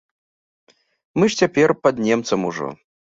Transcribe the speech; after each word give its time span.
Мы 1.19 1.29
ж 1.33 1.39
цяпер 1.43 1.69
пад 1.85 1.95
немцам 2.09 2.39
ужо. 2.53 2.67